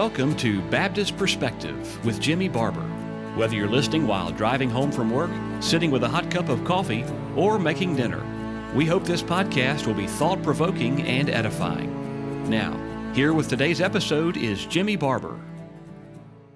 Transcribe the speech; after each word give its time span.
welcome 0.00 0.34
to 0.34 0.62
Baptist 0.70 1.14
Perspective 1.18 2.06
with 2.06 2.22
Jimmy 2.22 2.48
Barber. 2.48 2.80
Whether 3.36 3.54
you're 3.54 3.68
listening 3.68 4.06
while 4.06 4.32
driving 4.32 4.70
home 4.70 4.90
from 4.90 5.10
work, 5.10 5.30
sitting 5.60 5.90
with 5.90 6.02
a 6.04 6.08
hot 6.08 6.30
cup 6.30 6.48
of 6.48 6.64
coffee, 6.64 7.04
or 7.36 7.58
making 7.58 7.96
dinner, 7.96 8.24
we 8.74 8.86
hope 8.86 9.04
this 9.04 9.22
podcast 9.22 9.86
will 9.86 9.92
be 9.92 10.06
thought 10.06 10.42
provoking 10.42 11.02
and 11.02 11.28
edifying. 11.28 12.48
Now, 12.48 12.80
here 13.12 13.34
with 13.34 13.50
today's 13.50 13.82
episode 13.82 14.38
is 14.38 14.64
Jimmy 14.64 14.96
Barber. 14.96 15.38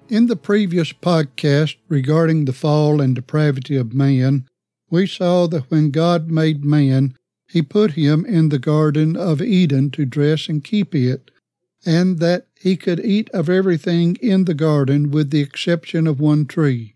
In 0.09 0.25
the 0.25 0.35
previous 0.35 0.91
podcast 0.91 1.75
regarding 1.87 2.45
the 2.45 2.53
fall 2.53 2.99
and 2.99 3.13
depravity 3.13 3.77
of 3.77 3.93
man, 3.93 4.47
we 4.89 5.05
saw 5.05 5.45
that 5.49 5.69
when 5.69 5.91
God 5.91 6.31
made 6.31 6.65
man, 6.65 7.15
he 7.47 7.61
put 7.61 7.91
him 7.91 8.25
in 8.25 8.49
the 8.49 8.57
Garden 8.57 9.15
of 9.15 9.39
Eden 9.39 9.91
to 9.91 10.03
dress 10.03 10.49
and 10.49 10.63
keep 10.63 10.95
it, 10.95 11.29
and 11.85 12.19
that 12.19 12.47
he 12.59 12.75
could 12.75 12.99
eat 12.99 13.29
of 13.29 13.49
everything 13.49 14.15
in 14.21 14.45
the 14.45 14.53
garden 14.53 15.11
with 15.11 15.29
the 15.29 15.41
exception 15.41 16.07
of 16.07 16.19
one 16.19 16.45
tree, 16.45 16.95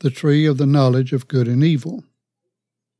the 0.00 0.10
tree 0.10 0.46
of 0.46 0.56
the 0.56 0.66
knowledge 0.66 1.12
of 1.12 1.28
good 1.28 1.46
and 1.46 1.62
evil. 1.62 2.04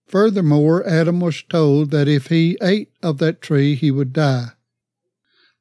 Furthermore, 0.07 0.87
Adam 0.87 1.21
was 1.21 1.43
told 1.43 1.91
that 1.91 2.09
if 2.09 2.27
he 2.27 2.59
ate 2.61 2.93
of 3.03 3.17
that 3.19 3.41
tree, 3.41 3.75
he 3.75 3.91
would 3.91 4.13
die. 4.13 4.49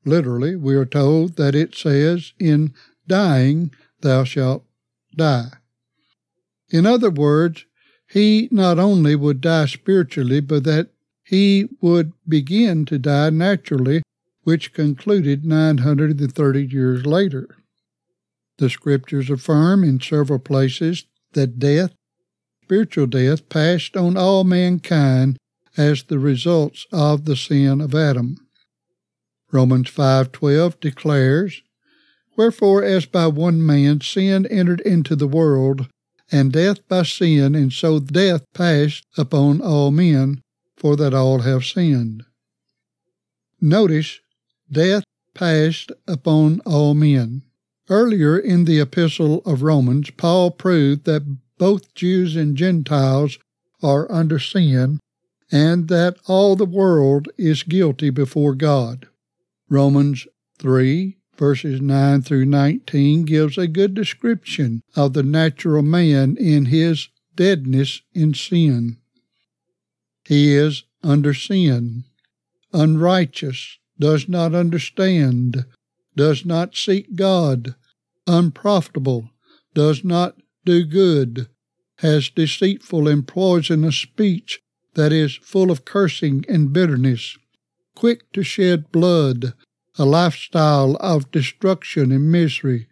Literally, 0.04 0.56
we 0.56 0.76
are 0.76 0.86
told 0.86 1.38
that 1.38 1.56
it 1.56 1.74
says 1.76 2.34
in 2.38 2.74
dying, 3.08 3.72
thou 4.02 4.26
shalt 4.26 4.66
die. 5.16 5.52
In 6.70 6.86
other 6.86 7.10
words, 7.10 7.66
he 8.10 8.50
not 8.52 8.80
only 8.80 9.16
would 9.16 9.40
die 9.40 9.68
spiritually, 9.68 10.42
but 10.42 10.66
that 10.66 10.90
he 11.24 11.70
would 11.80 12.12
begin 12.28 12.86
to 12.86 13.00
die 13.00 13.30
naturally, 13.30 14.02
which 14.44 14.74
concluded 14.74 15.46
930 15.46 16.66
years 16.66 17.06
later. 17.06 17.48
The 18.58 18.70
scriptures 18.70 19.30
affirm 19.30 19.84
in 19.84 20.00
several 20.00 20.40
places 20.40 21.06
that 21.34 21.60
death, 21.60 21.94
spiritual 22.64 23.08
death, 23.08 23.50
passed 23.50 23.96
on 23.96 24.18
all 24.18 24.44
mankind 24.44 25.38
as 25.78 26.04
the 26.04 26.20
results 26.20 26.86
of 26.92 27.26
the 27.26 27.36
sin 27.36 27.82
of 27.82 27.96
Adam. 27.96 28.38
Romans 29.52 29.90
5:12 29.90 30.80
declares, 30.80 31.62
Wherefore, 32.38 32.84
as 32.84 33.06
by 33.06 33.28
one 33.28 33.66
man 33.66 34.02
sin 34.02 34.46
entered 34.48 34.82
into 34.82 35.16
the 35.16 35.28
world, 35.28 35.88
and 36.32 36.54
death 36.54 36.88
by 36.88 37.04
sin, 37.04 37.56
and 37.56 37.74
so 37.74 38.00
death 38.00 38.44
passed 38.54 39.06
upon 39.18 39.62
all 39.62 39.92
men, 39.92 40.42
for 40.78 40.96
that 40.96 41.14
all 41.14 41.40
have 41.40 41.66
sinned. 41.66 42.24
Notice, 43.60 44.20
death 44.72 45.04
passed 45.34 45.92
upon 46.08 46.60
all 46.62 46.94
men. 46.94 47.44
Earlier 47.90 48.38
in 48.38 48.66
the 48.66 48.80
epistle 48.80 49.42
of 49.46 49.64
Romans, 49.64 50.12
Paul 50.12 50.52
proved 50.52 51.06
that 51.06 51.38
both 51.58 51.94
Jews 51.94 52.36
and 52.36 52.56
Gentiles 52.56 53.38
are 53.84 54.12
under 54.12 54.40
sin, 54.40 55.00
and 55.52 55.88
that 55.90 56.18
all 56.28 56.56
the 56.56 56.66
world 56.66 57.28
is 57.38 57.64
guilty 57.64 58.10
before 58.10 58.56
God. 58.56 59.08
Romans 59.70 60.28
3 60.60 61.18
verses 61.42 61.82
9 61.82 62.22
through 62.22 62.46
19 62.46 63.26
gives 63.26 63.58
a 63.58 63.66
good 63.66 63.96
description 63.96 64.84
of 64.96 65.14
the 65.14 65.24
natural 65.24 65.82
man 65.82 66.38
in 66.38 66.66
his 66.68 67.10
deadness 67.36 68.04
in 68.14 68.32
sin. 68.32 68.98
He 70.24 70.54
is 70.54 70.84
under 71.02 71.34
sin, 71.34 72.04
unrighteous, 72.74 73.80
does 74.02 74.28
not 74.28 74.56
understand, 74.56 75.64
does 76.16 76.44
not 76.44 76.76
seek 76.76 77.16
God, 77.16 77.76
unprofitable, 78.26 79.30
does 79.76 80.04
not 80.04 80.36
do 80.66 80.84
good, 80.84 81.48
has 82.00 82.30
deceitful 82.30 83.08
and 83.08 83.28
poisonous 83.28 83.96
speech 83.96 84.60
that 84.96 85.14
is 85.14 85.36
full 85.36 85.70
of 85.70 85.86
cursing 85.86 86.44
and 86.50 86.74
bitterness, 86.74 87.38
quick 87.96 88.32
to 88.34 88.42
shed 88.42 88.92
blood, 88.92 89.54
a 90.00 90.04
lifestyle 90.04 90.98
of 91.00 91.30
destruction 91.30 92.12
and 92.12 92.32
misery, 92.32 92.88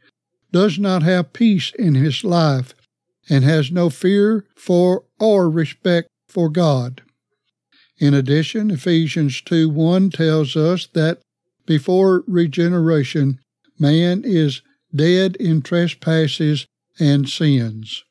does 0.52 0.78
not 0.78 1.02
have 1.02 1.34
peace 1.34 1.74
in 1.78 1.96
his 1.96 2.24
life, 2.24 2.76
and 3.28 3.44
has 3.44 3.72
no 3.72 3.90
fear 3.90 4.46
for 4.56 5.06
or 5.20 5.50
respect 5.50 6.08
for 6.28 6.50
God. 6.50 7.02
In 8.00 8.14
addition, 8.14 8.72
Ephesians 8.72 9.42
2 9.42 9.70
1 9.70 10.10
tells 10.12 10.56
us 10.56 10.88
that 10.94 11.20
before 11.66 12.24
regeneration, 12.28 13.40
man 13.78 14.24
is 14.26 14.62
dead 14.96 15.36
in 15.36 15.62
trespasses 15.62 16.66
and 17.00 17.30
sins. 17.30 18.04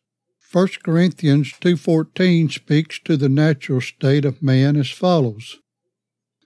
1 0.51 0.69
Corinthians 0.83 1.53
2:14 1.61 2.51
speaks 2.51 3.01
to 3.05 3.17
the 3.17 3.29
natural 3.29 3.81
state 3.81 4.25
of 4.25 4.43
man 4.43 4.77
as 4.77 4.91
follows: 4.91 5.57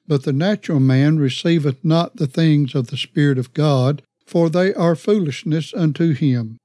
but 0.08 0.24
the 0.24 0.32
natural 0.32 0.80
man 0.80 1.18
receiveth 1.18 1.84
not 1.84 2.16
the 2.16 2.26
things 2.26 2.74
of 2.74 2.88
the 2.88 2.96
Spirit 2.96 3.38
of 3.38 3.54
God, 3.54 4.02
for 4.26 4.50
they 4.50 4.74
are 4.74 4.96
foolishness 4.96 5.72
unto 5.74 6.12
him. 6.12 6.58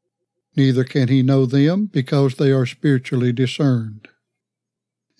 Neither 0.55 0.83
can 0.83 1.07
he 1.07 1.21
know 1.21 1.45
them, 1.45 1.85
because 1.85 2.35
they 2.35 2.51
are 2.51 2.65
spiritually 2.65 3.31
discerned. 3.31 4.07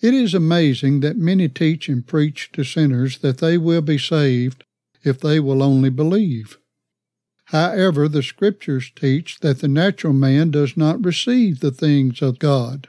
It 0.00 0.14
is 0.14 0.32
amazing 0.32 1.00
that 1.00 1.16
many 1.16 1.48
teach 1.48 1.88
and 1.88 2.06
preach 2.06 2.52
to 2.52 2.64
sinners 2.64 3.18
that 3.18 3.38
they 3.38 3.58
will 3.58 3.82
be 3.82 3.98
saved 3.98 4.64
if 5.02 5.20
they 5.20 5.40
will 5.40 5.62
only 5.62 5.90
believe. 5.90 6.58
However, 7.46 8.08
the 8.08 8.22
Scriptures 8.22 8.92
teach 8.94 9.40
that 9.40 9.60
the 9.60 9.68
natural 9.68 10.12
man 10.12 10.50
does 10.50 10.76
not 10.76 11.04
receive 11.04 11.60
the 11.60 11.70
things 11.70 12.22
of 12.22 12.38
God. 12.38 12.88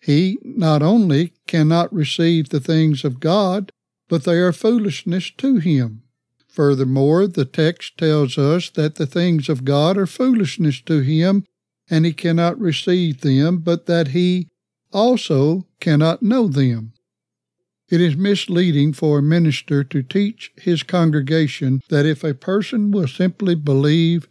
He 0.00 0.38
not 0.42 0.82
only 0.82 1.32
cannot 1.46 1.92
receive 1.92 2.48
the 2.48 2.60
things 2.60 3.04
of 3.04 3.20
God, 3.20 3.70
but 4.08 4.24
they 4.24 4.38
are 4.38 4.52
foolishness 4.52 5.30
to 5.38 5.56
him. 5.56 6.02
Furthermore, 6.48 7.26
the 7.26 7.44
text 7.44 7.98
tells 7.98 8.36
us 8.38 8.70
that 8.70 8.96
the 8.96 9.06
things 9.06 9.48
of 9.48 9.64
God 9.64 9.96
are 9.96 10.06
foolishness 10.06 10.80
to 10.82 11.00
him, 11.00 11.44
and 11.88 12.04
he 12.04 12.12
cannot 12.12 12.58
receive 12.58 13.20
them, 13.20 13.58
but 13.58 13.86
that 13.86 14.08
he 14.08 14.48
also 14.92 15.66
cannot 15.80 16.22
know 16.22 16.48
them. 16.48 16.92
It 17.88 18.00
is 18.00 18.16
misleading 18.16 18.94
for 18.94 19.18
a 19.18 19.22
minister 19.22 19.84
to 19.84 20.02
teach 20.02 20.52
his 20.56 20.82
congregation 20.82 21.82
that 21.90 22.06
if 22.06 22.24
a 22.24 22.32
person 22.32 22.90
will 22.90 23.08
simply 23.08 23.54
believe, 23.54 24.28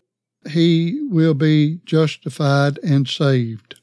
he 0.49 1.07
will 1.09 1.35
be 1.35 1.79
justified 1.85 2.79
and 2.83 3.07
saved. 3.07 3.75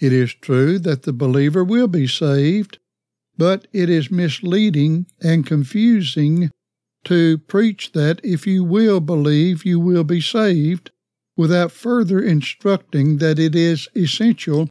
It 0.00 0.12
is 0.12 0.34
true 0.34 0.78
that 0.80 1.04
the 1.04 1.12
believer 1.12 1.62
will 1.62 1.88
be 1.88 2.08
saved, 2.08 2.78
but 3.38 3.68
it 3.72 3.88
is 3.88 4.10
misleading 4.10 5.06
and 5.22 5.46
confusing 5.46 6.50
to 7.04 7.38
preach 7.38 7.92
that 7.92 8.20
if 8.24 8.46
you 8.46 8.64
will 8.64 9.00
believe, 9.00 9.64
you 9.64 9.78
will 9.78 10.04
be 10.04 10.20
saved, 10.20 10.90
without 11.36 11.70
further 11.70 12.20
instructing 12.20 13.18
that 13.18 13.38
it 13.38 13.54
is 13.54 13.88
essential 13.94 14.68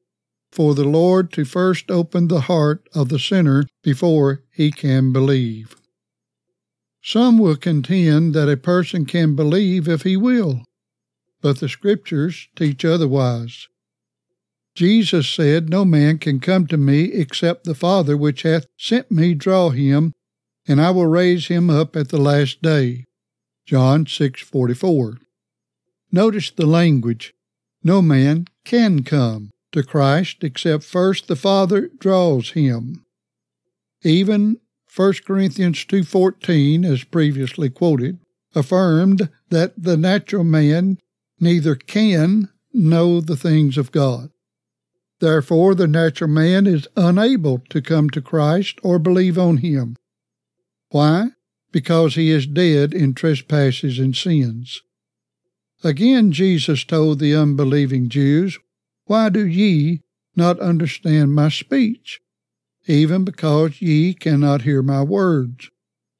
for 0.55 0.73
the 0.73 0.85
Lord 0.85 1.33
to 1.33 1.43
first 1.43 1.91
open 1.91 2.29
the 2.29 2.41
heart 2.41 2.87
of 2.95 3.09
the 3.09 3.19
sinner 3.19 3.65
before 3.83 4.41
he 4.49 4.71
can 4.71 5.11
believe. 5.11 5.75
Some 7.03 7.37
will 7.37 7.57
contend 7.57 8.33
that 8.33 8.49
a 8.49 8.55
person 8.55 9.05
can 9.05 9.35
believe 9.35 9.89
if 9.89 10.03
he 10.03 10.15
will, 10.15 10.63
but 11.41 11.59
the 11.59 11.67
Scriptures 11.67 12.47
teach 12.55 12.85
otherwise. 12.85 13.67
Jesus 14.75 15.27
said, 15.27 15.69
No 15.69 15.83
man 15.83 16.19
can 16.19 16.39
come 16.39 16.67
to 16.67 16.77
me 16.77 17.11
except 17.11 17.65
the 17.65 17.75
Father 17.75 18.15
which 18.15 18.43
hath 18.43 18.65
sent 18.77 19.11
me 19.11 19.33
draw 19.33 19.71
him, 19.71 20.13
and 20.65 20.79
I 20.79 20.91
will 20.91 21.05
raise 21.05 21.47
him 21.47 21.69
up 21.69 21.97
at 21.97 22.09
the 22.09 22.17
last 22.17 22.61
day. 22.61 23.03
John 23.65 24.05
6:44. 24.05 25.17
Notice 26.13 26.49
the 26.49 26.65
language. 26.65 27.33
No 27.83 28.01
man 28.01 28.47
can 28.63 29.03
come 29.03 29.51
to 29.75 29.83
Christ 29.83 30.43
except 30.43 30.83
first 30.83 31.27
the 31.27 31.35
Father 31.35 31.89
draws 31.99 32.51
him. 32.51 33.05
Even 34.03 34.59
1 34.93 35.25
Corinthians 35.25 35.85
2:14 35.85 36.85
as 36.85 37.03
previously 37.03 37.69
quoted 37.69 38.17
affirmed 38.55 39.29
that 39.49 39.73
the 39.77 39.97
natural 39.97 40.43
man 40.43 40.97
neither 41.39 41.75
can 41.75 42.49
know 42.73 43.19
the 43.19 43.35
things 43.35 43.77
of 43.77 43.91
God. 43.91 44.31
Therefore, 45.19 45.75
the 45.75 45.87
natural 45.87 46.29
man 46.29 46.65
is 46.65 46.87
unable 46.95 47.59
to 47.69 47.81
come 47.81 48.09
to 48.11 48.21
Christ 48.21 48.79
or 48.83 48.99
believe 48.99 49.37
on 49.37 49.57
him. 49.57 49.95
Why? 50.89 51.31
Because 51.71 52.15
he 52.15 52.31
is 52.31 52.47
dead 52.47 52.93
in 52.93 53.13
trespasses 53.13 53.99
and 53.99 54.15
sins. 54.15 54.81
Again, 55.83 56.31
Jesus 56.31 56.83
told 56.83 57.19
the 57.19 57.35
unbelieving 57.35 58.07
Jews, 58.07 58.57
Why 59.05 59.29
do 59.29 59.45
ye 59.45 60.01
not 60.35 60.59
understand 60.59 61.33
my 61.33 61.49
speech? 61.49 62.21
Even 62.87 63.23
because 63.23 63.81
ye 63.81 64.13
cannot 64.13 64.63
hear 64.63 64.81
my 64.81 65.01
words. 65.03 65.69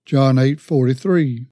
John 0.06 0.38
8:43. 0.38 1.48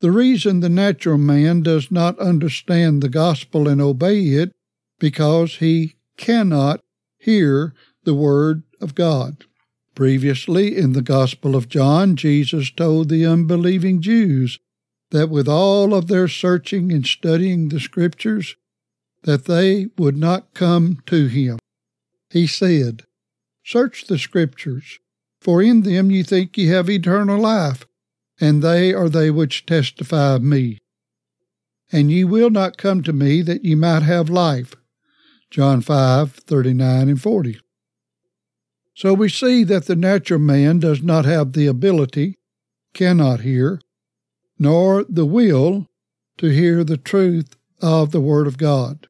The 0.00 0.12
reason 0.12 0.60
the 0.60 0.68
natural 0.68 1.18
man 1.18 1.62
does 1.62 1.90
not 1.90 2.18
understand 2.18 3.02
the 3.02 3.08
gospel 3.08 3.68
and 3.68 3.80
obey 3.80 4.26
it 4.28 4.52
because 4.98 5.56
he 5.56 5.94
cannot 6.16 6.80
hear 7.18 7.74
the 8.04 8.14
word 8.14 8.62
of 8.80 8.94
God. 8.94 9.44
Previously 9.94 10.76
in 10.76 10.92
the 10.92 11.02
Gospel 11.02 11.54
of 11.54 11.68
John, 11.68 12.16
Jesus 12.16 12.70
told 12.70 13.08
the 13.08 13.24
unbelieving 13.24 14.02
Jews 14.02 14.58
that 15.10 15.30
with 15.30 15.48
all 15.48 15.94
of 15.94 16.08
their 16.08 16.26
searching 16.26 16.92
and 16.92 17.06
studying 17.06 17.68
the 17.68 17.78
Scriptures, 17.78 18.56
that 19.24 19.46
they 19.46 19.88
would 19.98 20.16
not 20.16 20.54
come 20.54 20.98
to 21.06 21.26
him. 21.26 21.58
He 22.30 22.46
said, 22.46 23.02
Search 23.64 24.06
the 24.06 24.18
Scriptures, 24.18 24.98
for 25.40 25.62
in 25.62 25.82
them 25.82 26.10
ye 26.10 26.22
think 26.22 26.56
ye 26.56 26.66
have 26.66 26.88
eternal 26.88 27.40
life, 27.40 27.86
and 28.40 28.62
they 28.62 28.92
are 28.92 29.08
they 29.08 29.30
which 29.30 29.66
testify 29.66 30.34
of 30.34 30.42
me. 30.42 30.78
And 31.90 32.10
ye 32.10 32.24
will 32.24 32.50
not 32.50 32.76
come 32.76 33.02
to 33.04 33.12
me 33.12 33.42
that 33.42 33.64
ye 33.64 33.74
might 33.74 34.02
have 34.02 34.28
life. 34.28 34.74
John 35.50 35.80
5 35.80 36.32
39 36.32 37.08
and 37.08 37.20
40. 37.20 37.60
So 38.94 39.14
we 39.14 39.28
see 39.28 39.64
that 39.64 39.86
the 39.86 39.96
natural 39.96 40.40
man 40.40 40.78
does 40.78 41.02
not 41.02 41.24
have 41.24 41.52
the 41.52 41.66
ability, 41.66 42.38
cannot 42.92 43.40
hear, 43.40 43.80
nor 44.58 45.04
the 45.04 45.26
will 45.26 45.88
to 46.38 46.48
hear 46.48 46.84
the 46.84 46.96
truth 46.96 47.56
of 47.80 48.10
the 48.10 48.20
Word 48.20 48.46
of 48.46 48.58
God. 48.58 49.08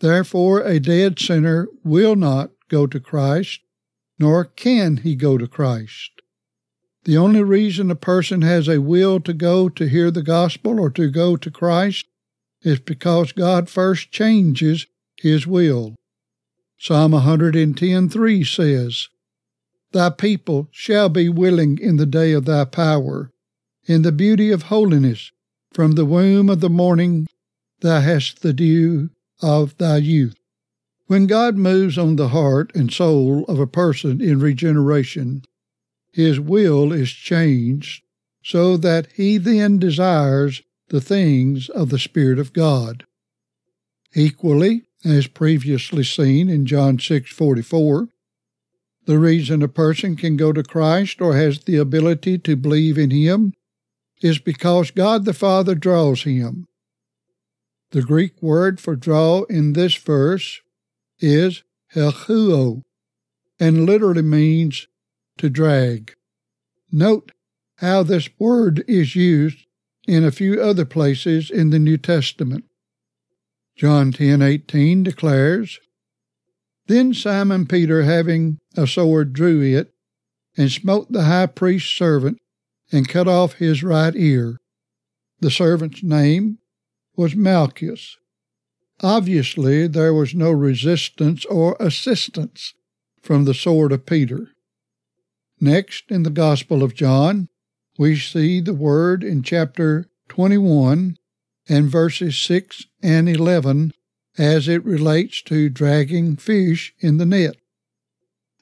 Therefore, 0.00 0.62
a 0.62 0.80
dead 0.80 1.18
sinner 1.18 1.68
will 1.84 2.16
not 2.16 2.50
go 2.68 2.86
to 2.86 2.98
Christ, 2.98 3.60
nor 4.18 4.44
can 4.44 4.98
he 4.98 5.14
go 5.14 5.36
to 5.36 5.46
Christ. 5.46 6.10
The 7.04 7.16
only 7.16 7.42
reason 7.42 7.90
a 7.90 7.94
person 7.94 8.42
has 8.42 8.68
a 8.68 8.80
will 8.80 9.20
to 9.20 9.32
go 9.32 9.68
to 9.68 9.88
hear 9.88 10.10
the 10.10 10.22
gospel 10.22 10.80
or 10.80 10.90
to 10.90 11.10
go 11.10 11.36
to 11.36 11.50
Christ 11.50 12.06
is 12.62 12.78
because 12.78 13.32
God 13.32 13.68
first 13.68 14.10
changes 14.10 14.86
his 15.16 15.46
will. 15.46 15.96
Psalm 16.78 17.12
110:3 17.12 18.44
says, 18.46 19.08
Thy 19.92 20.10
people 20.10 20.68
shall 20.70 21.08
be 21.08 21.28
willing 21.28 21.78
in 21.78 21.96
the 21.96 22.06
day 22.06 22.32
of 22.32 22.46
thy 22.46 22.64
power, 22.64 23.30
in 23.84 24.02
the 24.02 24.12
beauty 24.12 24.50
of 24.50 24.64
holiness. 24.64 25.32
From 25.72 25.92
the 25.92 26.04
womb 26.04 26.48
of 26.48 26.60
the 26.60 26.70
morning 26.70 27.26
thou 27.80 28.00
hast 28.00 28.42
the 28.42 28.52
dew 28.52 29.10
of 29.42 29.76
thy 29.78 29.98
youth. 29.98 30.36
When 31.06 31.26
God 31.26 31.56
moves 31.56 31.98
on 31.98 32.16
the 32.16 32.28
heart 32.28 32.70
and 32.74 32.92
soul 32.92 33.44
of 33.46 33.58
a 33.58 33.66
person 33.66 34.20
in 34.20 34.38
regeneration, 34.40 35.42
his 36.12 36.38
will 36.38 36.92
is 36.92 37.10
changed 37.10 38.02
so 38.42 38.76
that 38.76 39.08
he 39.14 39.36
then 39.36 39.78
desires 39.78 40.62
the 40.88 41.00
things 41.00 41.68
of 41.68 41.90
the 41.90 41.98
Spirit 41.98 42.38
of 42.38 42.52
God. 42.52 43.04
Equally, 44.14 44.84
as 45.04 45.26
previously 45.26 46.04
seen 46.04 46.48
in 46.48 46.66
John 46.66 46.98
6:44. 46.98 48.08
The 49.06 49.18
reason 49.18 49.62
a 49.62 49.68
person 49.68 50.14
can 50.14 50.36
go 50.36 50.52
to 50.52 50.62
Christ 50.62 51.20
or 51.20 51.36
has 51.36 51.60
the 51.60 51.76
ability 51.76 52.38
to 52.38 52.56
believe 52.56 52.98
in 52.98 53.10
him 53.10 53.54
is 54.20 54.38
because 54.38 54.90
God 54.90 55.24
the 55.24 55.32
Father 55.32 55.74
draws 55.74 56.22
him. 56.24 56.66
The 57.90 58.02
Greek 58.02 58.40
word 58.40 58.80
for 58.80 58.94
draw 58.94 59.42
in 59.44 59.72
this 59.72 59.96
verse 59.96 60.60
is 61.18 61.64
helkuo 61.94 62.82
and 63.58 63.84
literally 63.84 64.22
means 64.22 64.86
to 65.38 65.50
drag. 65.50 66.14
Note 66.92 67.32
how 67.76 68.02
this 68.02 68.28
word 68.38 68.84
is 68.86 69.16
used 69.16 69.66
in 70.06 70.24
a 70.24 70.30
few 70.30 70.60
other 70.60 70.84
places 70.84 71.50
in 71.50 71.70
the 71.70 71.78
New 71.78 71.96
Testament. 71.96 72.64
John 73.76 74.12
10:18 74.12 75.02
declares, 75.02 75.80
Then 76.86 77.12
Simon 77.12 77.66
Peter, 77.66 78.02
having 78.02 78.58
a 78.76 78.86
sword, 78.86 79.32
drew 79.32 79.62
it 79.62 79.92
and 80.56 80.70
smote 80.70 81.10
the 81.10 81.24
high 81.24 81.46
priest's 81.46 81.90
servant 81.90 82.38
and 82.92 83.08
cut 83.08 83.26
off 83.26 83.54
his 83.54 83.82
right 83.82 84.14
ear. 84.14 84.58
The 85.40 85.50
servant's 85.50 86.02
name 86.02 86.58
was 87.20 87.36
Malchus. 87.36 88.16
Obviously, 89.02 89.86
there 89.86 90.14
was 90.14 90.34
no 90.34 90.50
resistance 90.50 91.44
or 91.44 91.76
assistance 91.78 92.72
from 93.20 93.44
the 93.44 93.52
sword 93.52 93.92
of 93.92 94.06
Peter. 94.06 94.52
Next, 95.60 96.10
in 96.10 96.22
the 96.22 96.30
Gospel 96.30 96.82
of 96.82 96.94
John, 96.94 97.50
we 97.98 98.16
see 98.16 98.62
the 98.62 98.72
word 98.72 99.22
in 99.22 99.42
chapter 99.42 100.06
21 100.30 101.18
and 101.68 101.90
verses 101.90 102.38
6 102.38 102.86
and 103.02 103.28
11 103.28 103.92
as 104.38 104.66
it 104.66 104.82
relates 104.82 105.42
to 105.42 105.68
dragging 105.68 106.36
fish 106.36 106.94
in 107.00 107.18
the 107.18 107.26
net. 107.26 107.56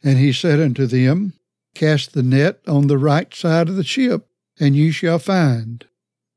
And 0.03 0.19
he 0.19 0.33
said 0.33 0.59
unto 0.59 0.87
them, 0.87 1.35
Cast 1.77 2.13
the 2.13 2.25
net 2.25 2.59
on 2.67 2.89
the 2.89 2.99
right 2.99 3.33
side 3.33 3.69
of 3.69 3.77
the 3.77 3.85
ship, 3.85 4.27
and 4.59 4.75
ye 4.75 4.91
shall 4.91 5.21
find. 5.21 5.85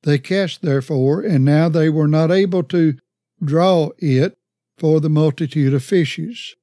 They 0.03 0.17
cast 0.17 0.61
therefore, 0.61 1.21
and 1.21 1.45
now 1.45 1.69
they 1.69 1.89
were 1.89 2.07
not 2.07 2.31
able 2.31 2.63
to 2.63 2.95
draw 3.43 3.89
it 3.99 4.37
for 4.77 4.99
the 4.99 5.09
multitude 5.09 5.73
of 5.73 5.83
fishes. 5.83 6.55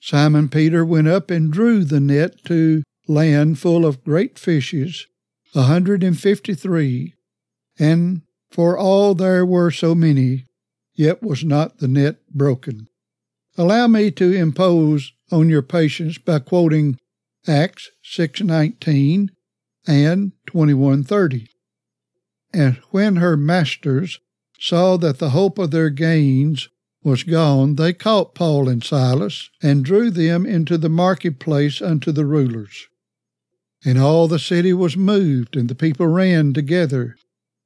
Simon 0.00 0.48
Peter 0.48 0.84
went 0.84 1.08
up 1.08 1.30
and 1.30 1.52
drew 1.52 1.84
the 1.84 2.00
net 2.00 2.42
to 2.44 2.82
land 3.06 3.58
full 3.58 3.84
of 3.84 4.02
great 4.02 4.38
fishes, 4.38 5.06
a 5.54 5.62
hundred 5.62 6.02
and 6.02 6.18
fifty 6.18 6.54
three, 6.54 7.14
and 7.78 8.22
for 8.50 8.76
all 8.78 9.14
there 9.14 9.44
were 9.46 9.70
so 9.70 9.94
many, 9.94 10.46
yet 10.94 11.22
was 11.22 11.44
not 11.44 11.78
the 11.78 11.88
net 11.88 12.16
broken. 12.30 12.88
Allow 13.56 13.86
me 13.88 14.10
to 14.12 14.32
impose 14.32 15.12
on 15.30 15.48
your 15.48 15.62
patience 15.62 16.18
by 16.18 16.38
quoting 16.38 16.98
Acts 17.46 17.90
6:19 18.02 19.30
and 19.86 20.32
21:30. 20.46 21.48
And 22.52 22.76
when 22.90 23.16
her 23.16 23.36
masters 23.36 24.20
saw 24.58 24.96
that 24.98 25.18
the 25.18 25.30
hope 25.30 25.58
of 25.58 25.70
their 25.70 25.90
gains 25.90 26.68
was 27.02 27.24
gone, 27.24 27.76
they 27.76 27.92
caught 27.92 28.34
Paul 28.34 28.68
and 28.68 28.84
Silas 28.84 29.50
and 29.62 29.84
drew 29.84 30.10
them 30.10 30.46
into 30.46 30.78
the 30.78 30.88
marketplace 30.88 31.82
unto 31.82 32.12
the 32.12 32.26
rulers. 32.26 32.88
And 33.84 33.98
all 33.98 34.28
the 34.28 34.38
city 34.38 34.72
was 34.72 34.96
moved, 34.96 35.56
and 35.56 35.68
the 35.68 35.74
people 35.74 36.06
ran 36.06 36.52
together 36.52 37.16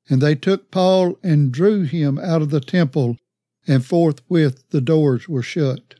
and 0.08 0.20
they 0.20 0.34
took 0.34 0.70
Paul 0.70 1.18
and 1.22 1.52
drew 1.52 1.82
him 1.82 2.18
out 2.18 2.42
of 2.42 2.50
the 2.50 2.60
temple, 2.60 3.16
and 3.66 3.84
forthwith 3.84 4.64
the 4.70 4.80
doors 4.80 5.28
were 5.28 5.42
shut. 5.42 5.96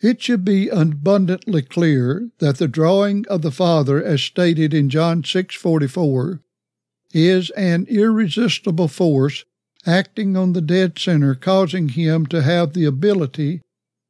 It 0.00 0.20
should 0.20 0.44
be 0.44 0.68
abundantly 0.68 1.62
clear 1.62 2.30
that 2.38 2.56
the 2.56 2.68
drawing 2.68 3.26
of 3.28 3.42
the 3.42 3.52
Father, 3.52 4.02
as 4.02 4.22
stated 4.22 4.74
in 4.74 4.88
John 4.88 5.22
6:44, 5.22 6.40
is 7.12 7.50
an 7.50 7.86
irresistible 7.88 8.88
force 8.88 9.44
acting 9.86 10.36
on 10.36 10.52
the 10.52 10.60
dead 10.60 10.98
sinner, 10.98 11.34
causing 11.34 11.90
him 11.90 12.26
to 12.26 12.42
have 12.42 12.72
the 12.72 12.84
ability 12.84 13.60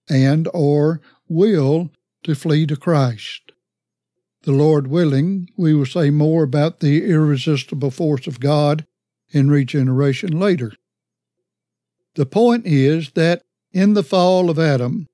and 0.09 0.49
or 0.53 1.01
will 1.29 1.91
to 2.23 2.35
flee 2.35 2.67
to 2.67 2.77
Christ. 2.77 3.53
The 4.43 4.53
Lord 4.53 4.89
willing, 4.89 5.49
we 5.57 5.73
will 5.73 5.87
say 5.87 6.11
more 6.11 6.43
about 6.43 6.81
the 6.81 7.05
irresistible 7.09 7.91
force 7.91 8.27
of 8.27 8.41
God 8.41 8.85
in 9.31 9.51
regeneration 9.51 10.39
later. 10.39 10.73
The 12.15 12.27
point 12.27 12.67
is 12.67 13.13
that 13.13 13.43
in 13.73 13.95
the 13.95 14.03
fall 14.03 14.51
of 14.51 14.59
Adam, 14.59 15.07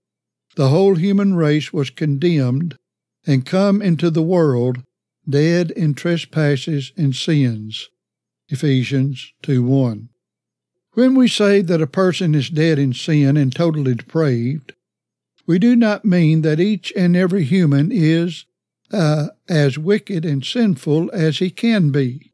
the 0.56 0.68
whole 0.68 0.96
human 0.96 1.34
race 1.34 1.72
was 1.72 1.90
condemned 1.90 2.76
and 3.26 3.46
come 3.46 3.80
into 3.80 4.10
the 4.10 4.22
world 4.22 4.82
dead 5.28 5.70
in 5.72 5.94
trespasses 5.94 6.92
and 6.96 7.14
sins. 7.14 7.90
Ephesians 8.48 9.32
2 9.42 9.62
1. 9.62 10.08
When 10.92 11.14
we 11.14 11.28
say 11.28 11.60
that 11.62 11.82
a 11.82 11.86
person 11.86 12.34
is 12.34 12.50
dead 12.50 12.78
in 12.78 12.92
sin 12.92 13.36
and 13.36 13.54
totally 13.54 13.94
depraved, 13.94 14.74
we 15.46 15.58
do 15.58 15.76
not 15.76 16.04
mean 16.04 16.42
that 16.42 16.60
each 16.60 16.92
and 16.96 17.16
every 17.16 17.44
human 17.44 17.90
is 17.92 18.46
uh, 18.92 19.28
as 19.48 19.78
wicked 19.78 20.24
and 20.24 20.44
sinful 20.44 21.10
as 21.12 21.38
he 21.38 21.50
can 21.50 21.90
be. 21.90 22.32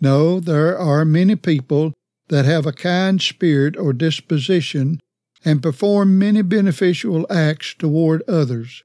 No, 0.00 0.40
there 0.40 0.78
are 0.78 1.04
many 1.04 1.36
people 1.36 1.92
that 2.28 2.44
have 2.44 2.66
a 2.66 2.72
kind 2.72 3.20
spirit 3.20 3.76
or 3.76 3.92
disposition 3.92 5.00
and 5.44 5.62
perform 5.62 6.18
many 6.18 6.42
beneficial 6.42 7.26
acts 7.30 7.74
toward 7.74 8.22
others. 8.28 8.84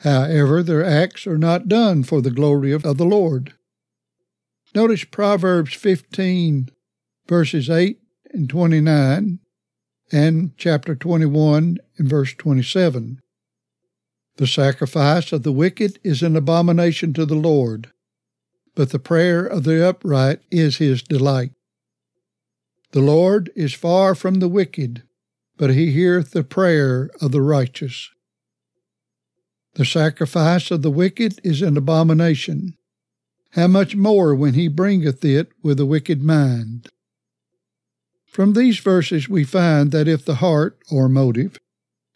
However, 0.00 0.62
their 0.62 0.84
acts 0.84 1.26
are 1.26 1.38
not 1.38 1.68
done 1.68 2.02
for 2.02 2.20
the 2.20 2.30
glory 2.30 2.72
of, 2.72 2.82
the 2.82 3.04
Lord. 3.04 3.54
Notice 4.74 5.04
Proverbs 5.04 5.72
15, 5.74 6.68
verses 7.26 7.70
8 7.70 7.98
and 8.32 8.50
29, 8.50 9.38
and 10.12 10.50
chapter 10.56 10.94
21 10.94 11.78
and 11.96 12.08
verse 12.08 12.34
27. 12.34 13.20
The 14.36 14.46
sacrifice 14.46 15.32
of 15.32 15.44
the 15.44 15.52
wicked 15.52 16.00
is 16.02 16.22
an 16.22 16.34
abomination 16.34 17.12
to 17.14 17.24
the 17.24 17.36
Lord, 17.36 17.92
but 18.74 18.90
the 18.90 18.98
prayer 18.98 19.46
of 19.46 19.62
the 19.62 19.86
upright 19.88 20.40
is 20.50 20.78
his 20.78 21.02
delight. 21.02 21.52
The 22.90 23.00
Lord 23.00 23.50
is 23.54 23.74
far 23.74 24.14
from 24.16 24.40
the 24.40 24.48
wicked, 24.48 25.04
but 25.56 25.70
he 25.70 25.92
heareth 25.92 26.32
the 26.32 26.42
prayer 26.42 27.10
of 27.20 27.30
the 27.30 27.42
righteous. 27.42 28.10
The 29.74 29.84
sacrifice 29.84 30.70
of 30.70 30.82
the 30.82 30.90
wicked 30.90 31.40
is 31.42 31.60
an 31.60 31.76
abomination. 31.76 32.76
How 33.50 33.66
much 33.66 33.96
more 33.96 34.34
when 34.34 34.54
he 34.54 34.68
bringeth 34.68 35.24
it 35.24 35.50
with 35.62 35.80
a 35.80 35.86
wicked 35.86 36.22
mind? 36.22 36.88
From 38.26 38.52
these 38.52 38.78
verses 38.78 39.28
we 39.28 39.44
find 39.44 39.92
that 39.92 40.08
if 40.08 40.24
the 40.24 40.36
heart, 40.36 40.78
or 40.90 41.08
motive, 41.08 41.58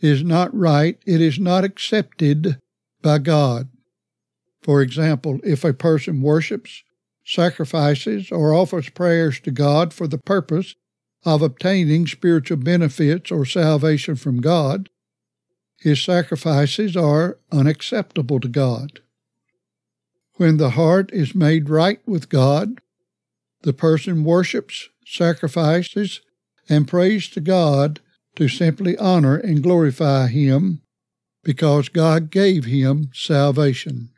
is 0.00 0.22
not 0.22 0.54
right, 0.54 0.98
it 1.06 1.20
is 1.20 1.38
not 1.38 1.64
accepted 1.64 2.58
by 3.02 3.18
God. 3.18 3.68
For 4.62 4.82
example, 4.82 5.40
if 5.42 5.64
a 5.64 5.72
person 5.72 6.22
worships, 6.22 6.82
sacrifices, 7.24 8.30
or 8.30 8.54
offers 8.54 8.88
prayers 8.88 9.40
to 9.40 9.50
God 9.50 9.92
for 9.92 10.06
the 10.06 10.18
purpose 10.18 10.74
of 11.24 11.42
obtaining 11.42 12.06
spiritual 12.06 12.58
benefits 12.58 13.30
or 13.30 13.44
salvation 13.44 14.14
from 14.14 14.40
God, 14.40 14.88
his 15.78 16.02
sacrifices 16.02 16.96
are 16.96 17.38
unacceptable 17.52 18.40
to 18.40 18.48
God. 18.48 19.00
When 20.34 20.56
the 20.56 20.70
heart 20.70 21.10
is 21.12 21.34
made 21.34 21.68
right 21.68 22.00
with 22.06 22.28
God, 22.28 22.80
the 23.62 23.72
person 23.72 24.24
worships, 24.24 24.88
sacrifices, 25.04 26.20
and 26.68 26.86
prays 26.86 27.28
to 27.30 27.40
God 27.40 28.00
to 28.36 28.48
simply 28.48 28.96
honor 28.98 29.36
and 29.36 29.62
glorify 29.62 30.28
Him 30.28 30.82
because 31.42 31.88
God 31.88 32.30
gave 32.30 32.66
him 32.66 33.10
salvation. 33.14 34.10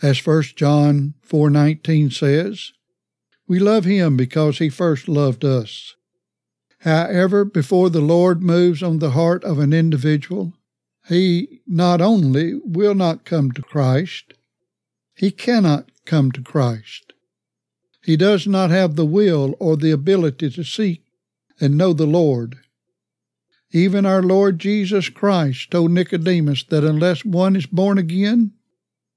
As 0.00 0.24
1 0.24 0.42
John 0.56 1.14
4:19 1.26 2.12
says, 2.12 2.72
we 3.52 3.58
love 3.58 3.84
him 3.84 4.16
because 4.16 4.58
he 4.58 4.68
first 4.68 5.08
loved 5.08 5.44
us. 5.44 5.94
However, 6.82 7.44
before 7.44 7.90
the 7.90 8.00
Lord 8.00 8.42
moves 8.42 8.82
on 8.82 8.98
the 8.98 9.12
heart 9.12 9.44
of 9.44 9.60
an 9.60 9.72
individual, 9.72 10.52
he 11.08 11.60
not 11.64 12.00
only 12.00 12.54
will 12.64 12.94
not 12.94 13.24
come 13.24 13.52
to 13.52 13.62
Christ, 13.62 14.34
he 15.14 15.30
cannot 15.30 15.90
come 16.06 16.32
to 16.32 16.42
Christ. 16.42 17.12
He 18.04 18.16
does 18.16 18.48
not 18.48 18.70
have 18.70 18.96
the 18.96 19.06
will 19.06 19.54
or 19.60 19.76
the 19.76 19.92
ability 19.92 20.50
to 20.50 20.64
seek 20.64 21.04
and 21.60 21.78
know 21.78 21.92
the 21.92 22.06
Lord. 22.06 22.58
Even 23.70 24.04
our 24.04 24.22
Lord 24.22 24.58
Jesus 24.58 25.08
Christ 25.08 25.70
told 25.70 25.92
Nicodemus 25.92 26.64
that 26.64 26.82
unless 26.82 27.24
one 27.24 27.54
is 27.54 27.66
born 27.66 27.96
again, 27.96 28.52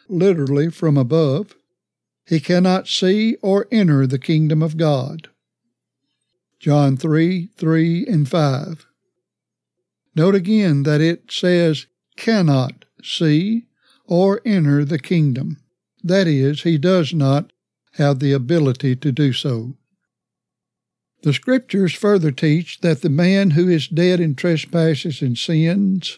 literally 0.07 0.69
from 0.69 0.97
above, 0.97 1.55
he 2.27 2.39
cannot 2.39 2.87
see 2.87 3.37
or 3.41 3.67
enter 3.71 4.05
the 4.05 4.19
kingdom 4.19 4.61
of 4.61 4.77
God. 4.77 5.29
John 6.65 6.97
3 6.97 7.49
3 7.55 8.07
and 8.07 8.27
5. 8.27 8.87
Note 10.15 10.33
again 10.33 10.81
that 10.81 10.99
it 10.99 11.31
says 11.31 11.85
cannot 12.17 12.85
see 13.03 13.67
or 14.07 14.41
enter 14.43 14.83
the 14.83 14.97
kingdom. 14.97 15.57
That 16.03 16.25
is, 16.25 16.63
he 16.63 16.79
does 16.79 17.13
not 17.13 17.53
have 17.97 18.17
the 18.17 18.31
ability 18.31 18.95
to 18.95 19.11
do 19.11 19.31
so. 19.31 19.75
The 21.21 21.33
Scriptures 21.33 21.93
further 21.93 22.31
teach 22.31 22.79
that 22.79 23.03
the 23.03 23.11
man 23.11 23.51
who 23.51 23.69
is 23.69 23.87
dead 23.87 24.19
in 24.19 24.33
trespasses 24.33 25.21
and 25.21 25.37
sins 25.37 26.17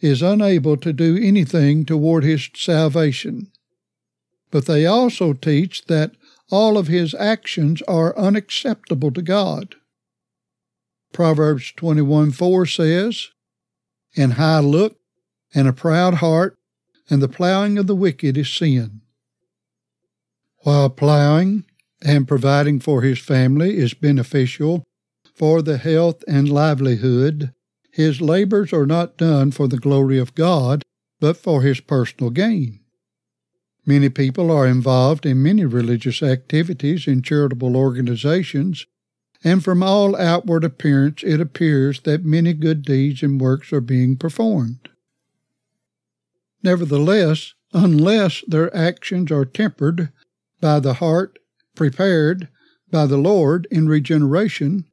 is 0.00 0.22
unable 0.22 0.78
to 0.78 0.94
do 0.94 1.18
anything 1.22 1.84
toward 1.84 2.24
his 2.24 2.48
salvation. 2.54 3.52
But 4.50 4.64
they 4.64 4.86
also 4.86 5.34
teach 5.34 5.84
that 5.84 6.12
all 6.50 6.78
of 6.78 6.86
his 6.86 7.12
actions 7.12 7.82
are 7.82 8.18
unacceptable 8.18 9.10
to 9.10 9.20
God. 9.20 9.74
Proverbs 11.12 11.72
21 11.76 12.30
4 12.32 12.66
says, 12.66 13.28
An 14.16 14.32
high 14.32 14.60
look 14.60 14.98
and 15.54 15.68
a 15.68 15.72
proud 15.72 16.14
heart, 16.14 16.58
and 17.10 17.22
the 17.22 17.28
plowing 17.28 17.78
of 17.78 17.86
the 17.86 17.94
wicked 17.94 18.36
is 18.36 18.48
sin. 18.48 19.02
While 20.58 20.90
plowing, 20.90 21.64
and 22.04 22.26
providing 22.26 22.80
for 22.80 23.02
his 23.02 23.18
family 23.18 23.76
is 23.76 23.94
beneficial 23.94 24.84
for 25.34 25.62
the 25.62 25.78
health 25.78 26.22
and 26.26 26.48
livelihood, 26.48 27.52
his 27.90 28.20
labors 28.20 28.72
are 28.72 28.86
not 28.86 29.16
done 29.16 29.50
for 29.50 29.68
the 29.68 29.78
glory 29.78 30.18
of 30.18 30.34
God, 30.34 30.82
but 31.20 31.36
for 31.36 31.62
his 31.62 31.80
personal 31.80 32.30
gain. 32.30 32.80
Many 33.84 34.08
people 34.08 34.50
are 34.50 34.66
involved 34.66 35.26
in 35.26 35.42
many 35.42 35.64
religious 35.64 36.22
activities 36.22 37.06
in 37.06 37.22
charitable 37.22 37.76
organizations, 37.76 38.86
and 39.44 39.64
from 39.64 39.82
all 39.82 40.16
outward 40.16 40.64
appearance 40.64 41.22
it 41.24 41.40
appears 41.40 42.00
that 42.00 42.24
many 42.24 42.52
good 42.52 42.82
deeds 42.82 43.22
and 43.22 43.40
works 43.40 43.72
are 43.72 43.80
being 43.80 44.16
performed. 44.16 44.88
Nevertheless, 46.62 47.54
unless 47.72 48.42
their 48.46 48.74
actions 48.74 49.32
are 49.32 49.44
tempered 49.44 50.10
by 50.60 50.78
the 50.78 50.94
heart 50.94 51.38
prepared 51.74 52.48
by 52.90 53.06
the 53.06 53.16
Lord 53.16 53.66
in 53.70 53.88
regeneration, 53.88 54.84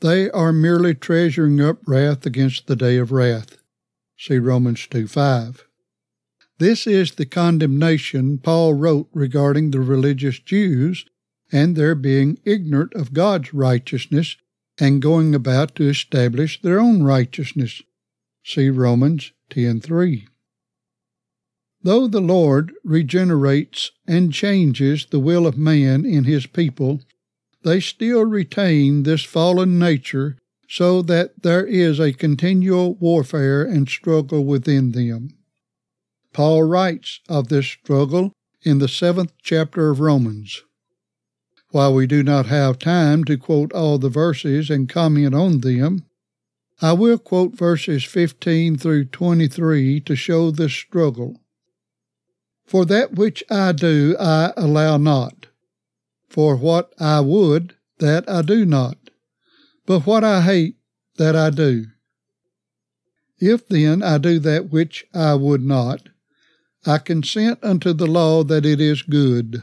they 0.00 0.30
are 0.30 0.52
merely 0.52 0.94
treasuring 0.94 1.60
up 1.60 1.78
wrath 1.86 2.26
against 2.26 2.66
the 2.66 2.74
day 2.74 2.96
of 2.96 3.12
wrath. 3.12 3.58
See 4.18 4.38
Romans 4.38 4.86
2 4.88 5.06
5. 5.06 5.64
This 6.58 6.86
is 6.86 7.12
the 7.12 7.26
condemnation 7.26 8.38
Paul 8.38 8.74
wrote 8.74 9.08
regarding 9.12 9.70
the 9.70 9.80
religious 9.80 10.38
Jews 10.38 11.04
and 11.52 11.76
their 11.76 11.94
being 11.94 12.38
ignorant 12.44 12.94
of 12.94 13.12
God's 13.12 13.52
righteousness 13.52 14.36
and 14.78 15.02
going 15.02 15.34
about 15.34 15.76
to 15.76 15.88
establish 15.88 16.60
their 16.60 16.80
own 16.80 17.02
righteousness. 17.02 17.82
See 18.42 18.70
Romans 18.70 19.32
10:3. 19.50 20.26
Though 21.82 22.08
the 22.08 22.20
Lord 22.20 22.72
regenerates 22.82 23.90
and 24.06 24.32
changes 24.32 25.06
the 25.06 25.20
will 25.20 25.46
of 25.46 25.58
man 25.58 26.04
in 26.06 26.24
his 26.24 26.46
people, 26.46 27.02
they 27.62 27.80
still 27.80 28.24
retain 28.24 29.02
this 29.02 29.22
fallen 29.22 29.78
nature 29.78 30.36
so 30.68 31.02
that 31.02 31.42
there 31.42 31.66
is 31.66 32.00
a 32.00 32.12
continual 32.14 32.94
warfare 32.94 33.62
and 33.62 33.88
struggle 33.88 34.44
within 34.44 34.92
them. 34.92 35.36
Paul 36.32 36.62
writes 36.62 37.20
of 37.28 37.48
this 37.48 37.66
struggle 37.66 38.32
in 38.62 38.78
the 38.78 38.88
seventh 38.88 39.34
chapter 39.42 39.90
of 39.90 40.00
Romans. 40.00 40.62
While 41.72 41.94
we 41.94 42.06
do 42.06 42.22
not 42.22 42.46
have 42.46 42.78
time 42.78 43.24
to 43.24 43.38
quote 43.38 43.72
all 43.72 43.96
the 43.96 44.10
verses 44.10 44.68
and 44.68 44.90
comment 44.90 45.34
on 45.34 45.60
them, 45.60 46.04
I 46.82 46.92
will 46.92 47.16
quote 47.16 47.56
verses 47.56 48.04
15 48.04 48.76
through 48.76 49.06
23 49.06 50.00
to 50.00 50.14
show 50.14 50.50
this 50.50 50.74
struggle. 50.74 51.40
For 52.66 52.84
that 52.84 53.14
which 53.14 53.42
I 53.50 53.72
do 53.72 54.14
I 54.20 54.52
allow 54.54 54.98
not. 54.98 55.46
For 56.28 56.56
what 56.56 56.92
I 57.00 57.20
would, 57.20 57.74
that 58.00 58.28
I 58.28 58.42
do 58.42 58.66
not. 58.66 58.98
But 59.86 60.00
what 60.00 60.24
I 60.24 60.42
hate, 60.42 60.76
that 61.16 61.34
I 61.34 61.48
do. 61.48 61.86
If 63.38 63.66
then 63.66 64.02
I 64.02 64.18
do 64.18 64.38
that 64.40 64.70
which 64.70 65.06
I 65.14 65.36
would 65.36 65.62
not, 65.64 66.10
I 66.84 66.98
consent 66.98 67.60
unto 67.62 67.94
the 67.94 68.06
law 68.06 68.44
that 68.44 68.66
it 68.66 68.80
is 68.80 69.00
good. 69.00 69.62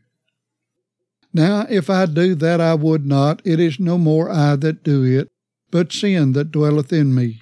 Now 1.33 1.65
if 1.69 1.89
I 1.89 2.05
do 2.05 2.35
that 2.35 2.59
I 2.59 2.73
would 2.73 3.05
not, 3.05 3.41
it 3.45 3.59
is 3.59 3.79
no 3.79 3.97
more 3.97 4.29
I 4.29 4.55
that 4.57 4.83
do 4.83 5.03
it, 5.03 5.29
but 5.69 5.93
sin 5.93 6.33
that 6.33 6.51
dwelleth 6.51 6.91
in 6.91 7.15
me. 7.15 7.41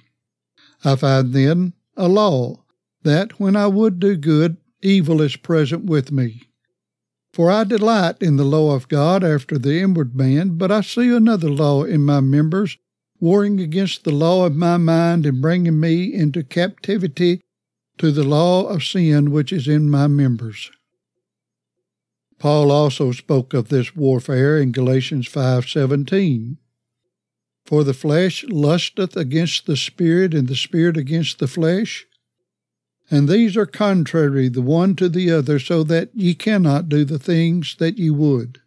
I 0.84 0.96
find 0.96 1.32
then 1.32 1.74
a 1.96 2.08
law, 2.08 2.64
that 3.02 3.40
when 3.40 3.56
I 3.56 3.66
would 3.66 3.98
do 3.98 4.16
good, 4.16 4.56
evil 4.82 5.20
is 5.20 5.36
present 5.36 5.84
with 5.84 6.12
me. 6.12 6.42
For 7.32 7.50
I 7.50 7.64
delight 7.64 8.16
in 8.20 8.36
the 8.36 8.44
law 8.44 8.74
of 8.74 8.88
God 8.88 9.22
after 9.22 9.58
the 9.58 9.80
inward 9.80 10.14
man, 10.16 10.56
but 10.56 10.72
I 10.72 10.80
see 10.80 11.14
another 11.14 11.50
law 11.50 11.84
in 11.84 12.04
my 12.04 12.20
members, 12.20 12.76
warring 13.20 13.60
against 13.60 14.04
the 14.04 14.12
law 14.12 14.46
of 14.46 14.56
my 14.56 14.76
mind 14.76 15.26
and 15.26 15.40
bringing 15.40 15.78
me 15.78 16.12
into 16.12 16.42
captivity 16.42 17.40
to 17.98 18.10
the 18.10 18.24
law 18.24 18.64
of 18.66 18.82
sin 18.82 19.30
which 19.30 19.52
is 19.52 19.68
in 19.68 19.90
my 19.90 20.06
members. 20.06 20.70
Paul 22.40 22.72
also 22.72 23.12
spoke 23.12 23.52
of 23.52 23.68
this 23.68 23.94
warfare 23.94 24.58
in 24.58 24.72
Galatians 24.72 25.28
5:17. 25.28 26.56
For 27.66 27.84
the 27.84 27.92
flesh 27.92 28.44
lusteth 28.48 29.14
against 29.14 29.66
the 29.66 29.76
Spirit, 29.76 30.32
and 30.32 30.48
the 30.48 30.56
Spirit 30.56 30.96
against 30.96 31.38
the 31.38 31.46
flesh. 31.46 32.06
And 33.10 33.28
these 33.28 33.58
are 33.58 33.66
contrary 33.66 34.48
the 34.48 34.62
one 34.62 34.96
to 34.96 35.10
the 35.10 35.30
other, 35.30 35.58
so 35.58 35.84
that 35.84 36.10
ye 36.14 36.34
cannot 36.34 36.88
do 36.88 37.04
the 37.04 37.18
things 37.18 37.76
that 37.78 37.98
ye 37.98 38.08
would. 38.08 38.62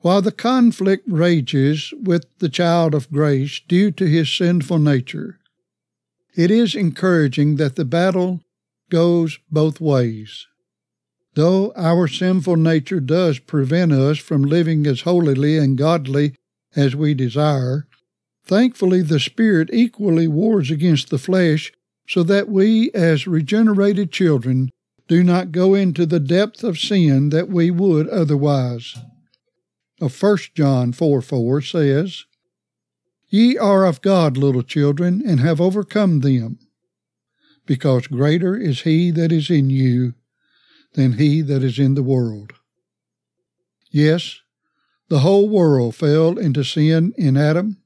While 0.00 0.20
the 0.20 0.32
conflict 0.32 1.04
rages 1.06 1.94
with 2.02 2.26
the 2.40 2.48
child 2.48 2.94
of 2.94 3.12
grace 3.12 3.60
due 3.68 3.92
to 3.92 4.06
his 4.06 4.28
sinful 4.28 4.80
nature, 4.80 5.38
it 6.34 6.50
is 6.50 6.74
encouraging 6.74 7.56
that 7.56 7.76
the 7.76 7.84
battle 7.84 8.42
goes 8.90 9.38
both 9.52 9.80
ways. 9.80 10.46
Though 11.34 11.72
our 11.76 12.08
sinful 12.08 12.56
nature 12.56 13.00
does 13.00 13.38
prevent 13.38 13.92
us 13.92 14.18
from 14.18 14.42
living 14.42 14.86
as 14.86 15.02
holily 15.02 15.56
and 15.56 15.78
godly 15.78 16.34
as 16.74 16.96
we 16.96 17.14
desire, 17.14 17.86
thankfully 18.44 19.02
the 19.02 19.20
Spirit 19.20 19.70
equally 19.72 20.26
wars 20.26 20.70
against 20.70 21.10
the 21.10 21.18
flesh 21.18 21.72
so 22.08 22.22
that 22.22 22.48
we, 22.48 22.90
as 22.92 23.26
regenerated 23.26 24.10
children, 24.10 24.70
do 25.06 25.22
not 25.22 25.52
go 25.52 25.74
into 25.74 26.06
the 26.06 26.20
depth 26.20 26.64
of 26.64 26.78
sin 26.78 27.28
that 27.30 27.48
we 27.48 27.70
would 27.70 28.08
otherwise. 28.08 28.94
Of 30.00 30.20
1 30.20 30.38
John 30.54 30.92
4 30.92 31.20
4 31.20 31.62
says, 31.62 32.24
Ye 33.28 33.58
are 33.58 33.84
of 33.84 34.00
God, 34.00 34.36
little 34.36 34.62
children, 34.62 35.22
and 35.26 35.40
have 35.40 35.60
overcome 35.60 36.20
them, 36.20 36.58
because 37.66 38.06
greater 38.06 38.56
is 38.56 38.82
he 38.82 39.10
that 39.10 39.32
is 39.32 39.50
in 39.50 39.68
you 39.68 40.14
than 40.94 41.14
he 41.14 41.40
that 41.42 41.62
is 41.62 41.78
in 41.78 41.94
the 41.94 42.02
world. 42.02 42.52
Yes, 43.90 44.40
the 45.08 45.20
whole 45.20 45.48
world 45.48 45.94
fell 45.94 46.38
into 46.38 46.62
sin 46.62 47.14
in 47.16 47.36
Adam, 47.36 47.78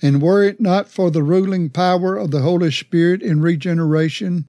and 0.00 0.22
were 0.22 0.42
it 0.42 0.60
not 0.60 0.88
for 0.88 1.10
the 1.10 1.22
ruling 1.22 1.70
power 1.70 2.16
of 2.16 2.30
the 2.30 2.42
Holy 2.42 2.70
Spirit 2.70 3.22
in 3.22 3.40
regeneration, 3.40 4.46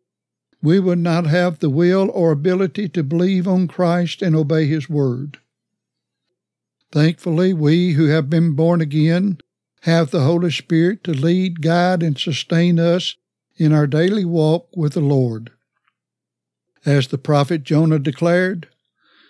we 0.62 0.80
would 0.80 1.00
not 1.00 1.28
have 1.28 1.60
the 1.60 1.70
will 1.70 2.10
or 2.14 2.32
ability 2.32 2.90
to 2.90 3.04
believe 3.04 3.48
on 3.48 3.68
Christ 3.68 4.22
and 4.22 4.36
obey 4.36 4.66
His 4.66 4.90
Word. 4.90 5.40
Thankfully, 6.92 7.54
we 7.54 7.94
who 7.94 8.08
have 8.08 8.30
been 8.30 8.54
born 8.54 8.82
again 8.82 9.38
have 9.82 10.12
the 10.12 10.22
Holy 10.22 10.52
Spirit 10.52 11.04
to 11.04 11.12
lead, 11.12 11.62
guide, 11.62 12.02
and 12.02 12.18
sustain 12.18 12.80
us 12.80 13.16
in 13.58 13.74
our 13.74 13.88
daily 13.88 14.26
walk 14.26 14.70
with 14.76 14.94
the 14.94 15.02
Lord. 15.02 15.52
As 16.88 17.08
the 17.10 17.18
prophet 17.18 17.64
Jonah 17.64 18.00
declared, 18.00 18.70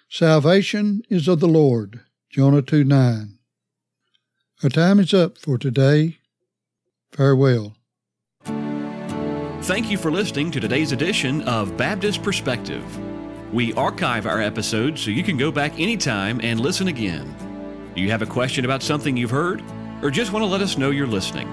Salvation 0.07 1.01
is 1.09 1.27
of 1.27 1.39
the 1.39 1.47
Lord. 1.47 2.01
Jonah 2.29 2.61
2 2.61 2.83
9. 2.83 3.39
Our 4.61 4.69
time 4.69 4.99
is 4.99 5.11
up 5.11 5.39
for 5.39 5.57
today. 5.57 6.19
Farewell. 7.11 7.75
Thank 9.63 9.89
you 9.89 9.97
for 9.97 10.11
listening 10.11 10.51
to 10.51 10.59
today's 10.59 10.91
edition 10.91 11.41
of 11.41 11.75
Baptist 11.75 12.21
Perspective. 12.21 12.83
We 13.51 13.73
archive 13.73 14.27
our 14.27 14.39
episodes 14.39 15.01
so 15.01 15.09
you 15.09 15.23
can 15.23 15.35
go 15.35 15.51
back 15.51 15.79
anytime 15.79 16.39
and 16.43 16.59
listen 16.59 16.89
again. 16.89 17.33
Do 17.95 18.03
you 18.03 18.11
have 18.11 18.21
a 18.21 18.27
question 18.27 18.65
about 18.65 18.83
something 18.83 19.17
you've 19.17 19.31
heard, 19.31 19.63
or 20.03 20.11
just 20.11 20.31
want 20.31 20.43
to 20.43 20.47
let 20.47 20.61
us 20.61 20.77
know 20.77 20.91
you're 20.91 21.07
listening? 21.07 21.51